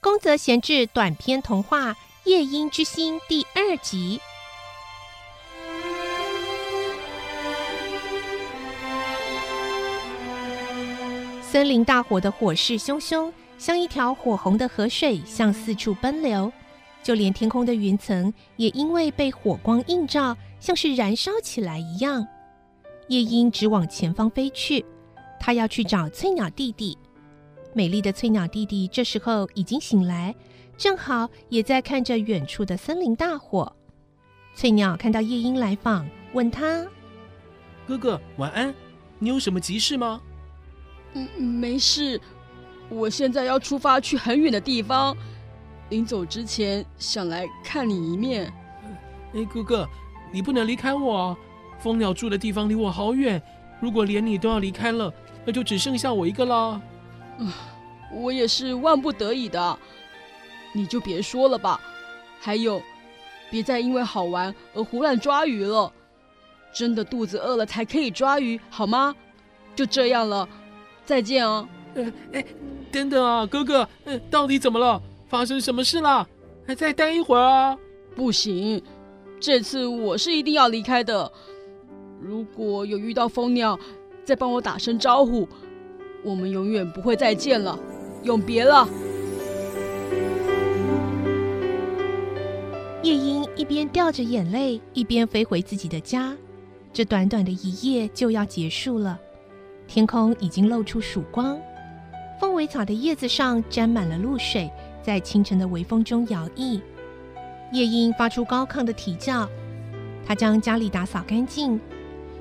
[0.00, 1.92] 宫泽贤治短篇童话
[2.24, 4.20] 《夜莺之心》第二集。
[11.40, 16.52] 森林大火的火势汹汹，像一条火红的河水向四处奔流，
[17.02, 22.26] 就连天空的云层也因为被火光映照，像是燃烧起来一样。
[23.08, 24.84] 夜莺直往前方飞去，
[25.40, 26.98] 它要去找翠鸟弟弟。
[27.76, 30.34] 美丽的翠鸟弟弟这时候已经醒来，
[30.78, 33.70] 正好也在看着远处的森林大火。
[34.54, 36.86] 翠鸟看到夜莺来访，问他
[37.86, 38.74] ：“哥哥，晚安，
[39.18, 40.22] 你有什么急事吗
[41.12, 42.18] ？”“嗯，没事，
[42.88, 45.14] 我现在要出发去很远的地方，
[45.90, 48.50] 临走之前想来看你一面。
[49.36, 49.86] ”“哎，哥哥，
[50.32, 51.36] 你不能离开我，
[51.78, 53.42] 蜂鸟住的地方离我好远，
[53.82, 55.12] 如果连你都要离开了，
[55.44, 56.80] 那就只剩下我一个了。”
[57.38, 57.52] 啊，
[58.12, 59.78] 我也是万不得已的，
[60.72, 61.80] 你就别说了吧。
[62.40, 62.80] 还有，
[63.50, 65.92] 别再因为好玩而胡乱抓鱼了。
[66.74, 69.14] 真的肚子饿了才可以抓鱼，好吗？
[69.74, 70.46] 就这样了，
[71.04, 71.66] 再见哦！
[71.94, 72.44] 呃，哎，
[72.92, 75.00] 等等啊，哥哥，呃，到底怎么了？
[75.26, 76.28] 发生什么事了？
[76.66, 77.76] 还再待一会儿啊？
[78.14, 78.82] 不行，
[79.40, 81.30] 这次我是一定要离开的。
[82.20, 83.78] 如果有遇到蜂鸟，
[84.24, 85.48] 再帮我打声招呼。
[86.26, 87.78] 我们永远不会再见了，
[88.24, 88.88] 永别了。
[93.00, 96.36] 夜莺一边掉着眼泪，一边飞回自己的家。
[96.92, 99.16] 这短短的一夜就要结束了，
[99.86, 101.56] 天空已经露出曙光，
[102.40, 104.68] 凤尾草的叶子上沾满了露水，
[105.04, 106.80] 在清晨的微风中摇曳。
[107.70, 109.48] 夜莺发出高亢的啼叫，
[110.26, 111.80] 它将家里打扫干净，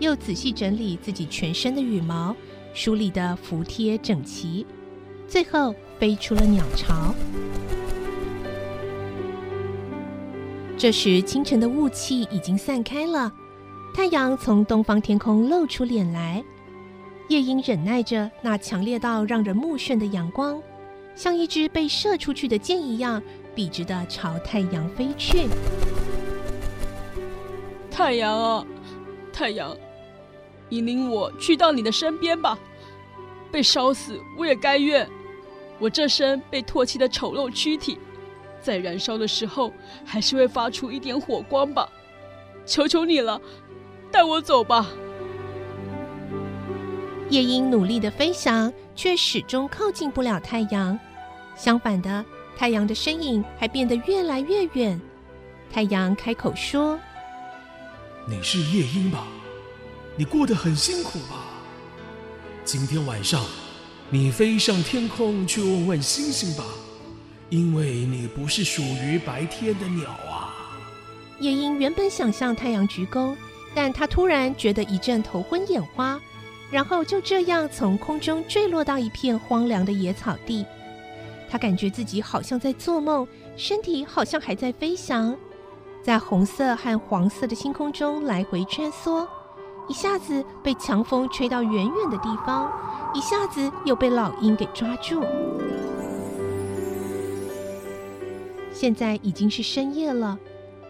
[0.00, 2.36] 又仔细整理自己全身的羽毛。
[2.72, 4.66] 梳理的服帖整齐，
[5.26, 7.14] 最后飞出了鸟巢。
[10.76, 13.30] 这时，清晨的雾气已经散开了，
[13.94, 16.42] 太阳从东方天空露出脸来。
[17.28, 20.60] 夜莺忍耐着那强烈到让人目眩的阳光，
[21.14, 23.22] 像一支被射出去的箭一样，
[23.54, 25.46] 笔直的朝太阳飞去。
[27.90, 28.66] 太阳啊，
[29.32, 29.76] 太阳！
[30.70, 32.58] 引领我去到你的身边吧，
[33.52, 35.08] 被烧死我也甘愿。
[35.78, 37.98] 我这身被唾弃的丑陋躯体，
[38.60, 39.72] 在燃烧的时候
[40.04, 41.88] 还是会发出一点火光吧。
[42.66, 43.40] 求求你了，
[44.10, 44.86] 带我走吧。
[47.30, 50.98] 夜莺努力的飞翔，却始终靠近不了太阳。
[51.56, 52.24] 相反的，
[52.56, 55.00] 太阳的身影还变得越来越远。
[55.72, 56.98] 太阳开口说
[58.28, 59.26] ：“你是夜莺吧？”
[60.20, 61.46] 你过得很辛苦吧？
[62.62, 63.42] 今天晚上，
[64.10, 66.64] 你飞上天空去问问星星吧，
[67.48, 70.76] 因为你不是属于白天的鸟啊。
[71.38, 73.34] 夜莺原本想向太阳鞠躬，
[73.74, 76.20] 但他突然觉得一阵头昏眼花，
[76.70, 80.66] 然后就这样从空中坠落到一片荒凉的野草地。
[81.48, 83.26] 他感觉自己好像在做梦，
[83.56, 85.34] 身体好像还在飞翔，
[86.02, 89.26] 在红色和黄色的星空中来回穿梭。
[89.90, 92.72] 一下子被强风吹到远远的地方，
[93.12, 95.20] 一下子又被老鹰给抓住。
[98.72, 100.38] 现在已经是深夜了，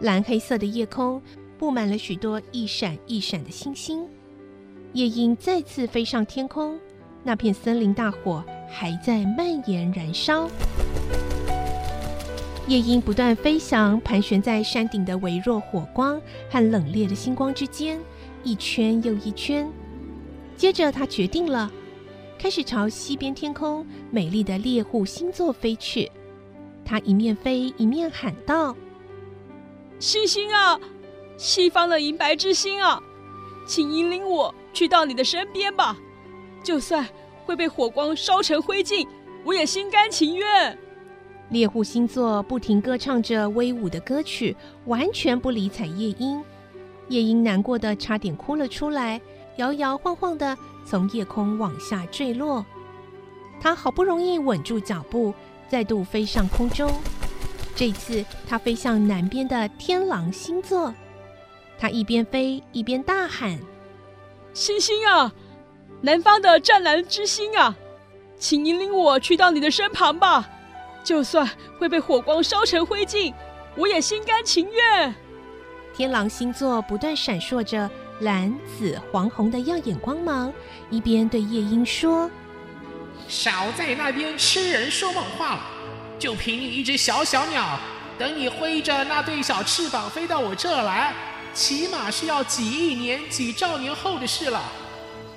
[0.00, 1.22] 蓝黑色的夜空
[1.58, 4.06] 布满了许多一闪一闪的星星。
[4.92, 6.78] 夜莺再次飞上天空，
[7.24, 10.46] 那片森林大火还在蔓延燃烧。
[12.68, 16.20] 夜莺不断飞翔，盘旋在山顶的微弱火光
[16.50, 17.98] 和冷冽的星光之间。
[18.44, 19.70] 一圈又一圈，
[20.56, 21.70] 接着他决定了，
[22.38, 26.10] 开始朝西边天空美丽的猎户星座飞去。
[26.84, 28.76] 他一面飞一面喊道
[29.98, 30.78] ：“星星啊，
[31.36, 33.00] 西方的银白之星啊，
[33.66, 35.96] 请引领我去到你的身边吧！
[36.64, 37.06] 就算
[37.44, 39.06] 会被火光烧成灰烬，
[39.44, 40.76] 我也心甘情愿。”
[41.50, 44.56] 猎户星座不停歌唱着威武的歌曲，
[44.86, 46.42] 完全不理睬夜莺。
[47.12, 49.20] 夜莺难过的差点哭了出来，
[49.56, 50.56] 摇摇晃晃的
[50.86, 52.64] 从夜空往下坠落。
[53.60, 55.34] 他好不容易稳住脚步，
[55.68, 56.90] 再度飞上空中。
[57.76, 60.94] 这次他飞向南边的天狼星座。
[61.78, 63.58] 他一边飞一边大喊
[64.54, 65.34] ：“星星啊，
[66.00, 67.76] 南方的湛蓝之星啊，
[68.38, 70.48] 请引领我去到你的身旁吧！
[71.04, 71.46] 就算
[71.78, 73.34] 会被火光烧成灰烬，
[73.76, 75.14] 我也心甘情愿。”
[75.94, 77.88] 天狼星座不断闪烁着
[78.20, 80.52] 蓝、紫、黄、红的耀眼光芒，
[80.90, 82.30] 一边对夜莺说
[83.28, 85.62] ：“少在那边痴人说梦话了，
[86.18, 87.78] 就凭你一只小小鸟，
[88.18, 91.12] 等你挥着那对小翅膀飞到我这来，
[91.52, 94.62] 起码是要几亿年、几兆年后的事了。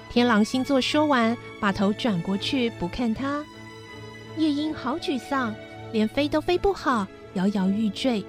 [0.09, 3.43] 天狼星座说完，把头转过去不看他。
[4.37, 5.53] 夜莺好沮丧，
[5.91, 8.23] 连飞都飞不好，摇摇欲坠。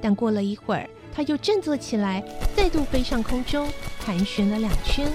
[0.00, 2.22] 但过了一会儿，他又振作起来，
[2.54, 3.66] 再度飞上空中，
[4.04, 5.10] 盘旋了两圈，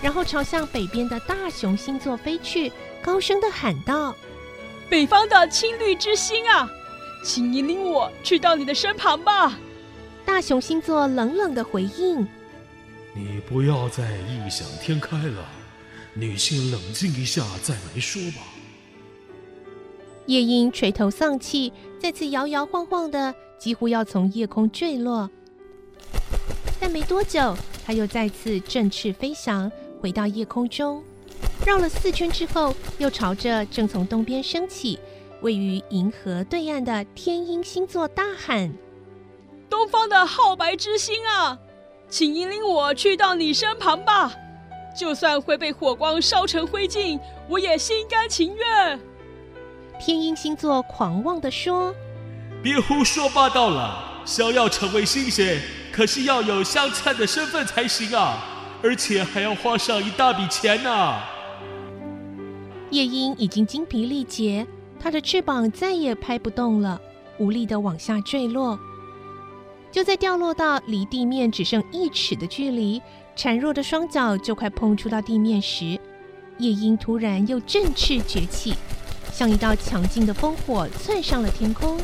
[0.00, 4.16] 然后朝向北边的大熊星座飞去，高声的喊道
[4.88, 6.66] ：“北方的青绿之星啊，
[7.22, 9.58] 请引领我去到你的身旁吧。”
[10.24, 12.26] 大熊星座冷冷的回应。
[13.12, 15.46] 你不要再异想天开了，
[16.14, 18.38] 你先冷静一下再来说吧。
[20.24, 21.70] 夜莺垂头丧气，
[22.00, 25.30] 再次摇摇晃晃的，几乎要从夜空坠落。
[26.78, 29.72] 但没多久，它又再次振翅飞翔，
[30.02, 31.02] 回到夜空中，
[31.64, 34.98] 绕了四圈之后，又朝着正从东边升起、
[35.40, 38.70] 位于银河对岸的天鹰星座大喊
[39.70, 41.58] ：“东方的皓白之星啊！”
[42.10, 44.30] 请引领我去到你身旁吧，
[44.94, 47.18] 就算会被火光烧成灰烬，
[47.48, 49.00] 我也心甘情愿。
[49.98, 51.94] 天鹰星座狂妄地说
[52.64, 54.22] ：“别胡说八道了！
[54.24, 55.60] 想要成为星星，
[55.92, 58.42] 可是要有香菜的身份才行啊，
[58.82, 61.20] 而且还要花上一大笔钱呢。”
[62.88, 64.66] 夜莺已经精疲力竭，
[64.98, 66.98] 它的翅膀再也拍不动了，
[67.36, 68.78] 无力地往下坠落。
[69.92, 73.02] 就在掉落到离地面只剩一尺的距离，
[73.36, 76.00] 孱弱的双脚就快碰触到地面时，
[76.56, 78.72] 夜莺突然又振翅崛起，
[79.30, 82.00] 像一道强劲的烽火窜上了天空。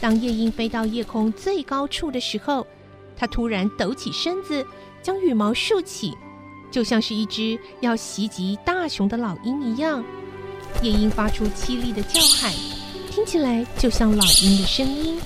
[0.00, 2.66] 当夜莺飞到夜空最高处的时候，
[3.16, 4.64] 它突然抖起身子，
[5.02, 6.14] 将羽毛竖起，
[6.70, 10.04] 就像是一只要袭击大熊的老鹰一样。
[10.82, 12.52] 夜莺发出凄厉的叫喊，
[13.10, 15.18] 听起来就像老鹰的声音。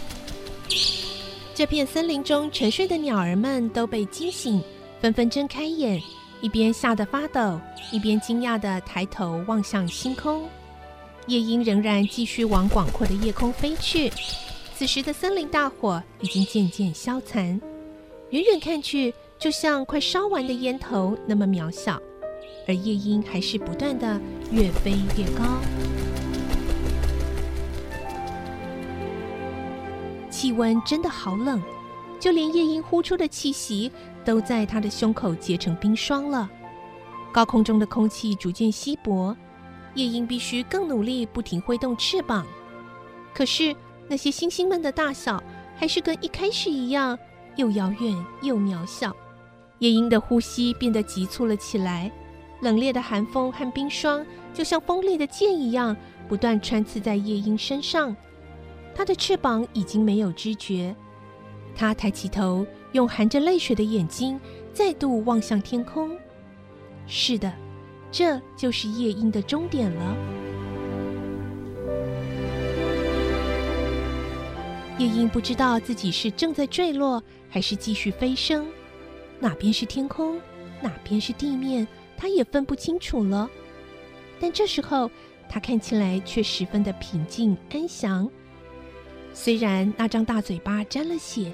[1.52, 4.62] 这片森林中沉睡的鸟儿们都被惊醒，
[5.00, 6.00] 纷纷睁开眼，
[6.40, 7.61] 一边吓得发抖，
[7.93, 10.49] 一边惊讶地抬头望向星空。
[11.26, 14.11] 夜莺仍然继续往广阔的夜空飞去。
[14.80, 17.60] 此时的森林大火已经渐渐消残，
[18.30, 22.00] 远远看去就像快烧完的烟头那么渺小，
[22.66, 24.18] 而夜莺还是不断地
[24.50, 25.44] 越飞越高。
[30.30, 31.62] 气温真的好冷，
[32.18, 33.92] 就连夜莺呼出的气息
[34.24, 36.50] 都在它的胸口结成冰霜了。
[37.30, 39.36] 高空中的空气逐渐稀薄，
[39.92, 42.46] 夜莺必须更努力，不停挥动翅膀。
[43.34, 43.76] 可是
[44.10, 45.40] 那些星星们的大小
[45.76, 47.16] 还是跟一开始一样，
[47.54, 49.14] 又遥远又渺小。
[49.78, 52.10] 夜莺的呼吸变得急促了起来，
[52.60, 55.96] 冷冽的寒风和冰霜就像锋利的剑一样，
[56.28, 58.14] 不断穿刺在夜莺身上。
[58.96, 60.92] 它的翅膀已经没有知觉，
[61.76, 64.40] 它抬起头，用含着泪水的眼睛
[64.74, 66.10] 再度望向天空。
[67.06, 67.52] 是的，
[68.10, 70.16] 这就是夜莺的终点了。
[75.00, 78.67] 夜莺不知道自己是正在坠落，还是继续飞升，
[79.38, 80.38] 哪边是天空，
[80.82, 81.88] 哪边是地面，
[82.19, 83.49] 他也分不清楚了。
[84.38, 85.11] 但这时候，
[85.49, 88.30] 他看起来却十分的平静安详。
[89.33, 91.50] 虽然那张大嘴巴沾了血，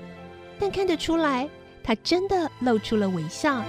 [0.59, 1.49] 但看得出来，
[1.85, 3.63] 他真的露出了微笑。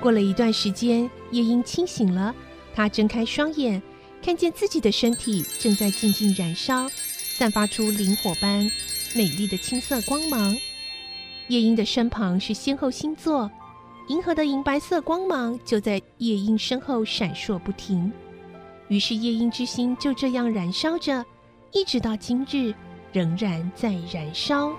[0.00, 2.32] 过了一段时间，夜莺清醒了，
[2.72, 3.82] 他睁开双眼，
[4.22, 6.88] 看见自己的身体正在静静燃烧，
[7.36, 8.70] 散发出灵火般
[9.12, 10.56] 美丽的青色光芒。
[11.48, 13.50] 夜莺的身旁是仙后星座，
[14.06, 18.12] 银河的银白色光芒就在夜莺身后闪烁不停。
[18.86, 21.24] 于是，夜莺之心就这样燃烧着。
[21.72, 22.72] 一直到今日，
[23.12, 24.70] 仍然在燃烧。